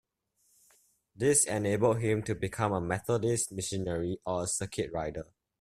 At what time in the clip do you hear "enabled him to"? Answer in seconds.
1.45-2.33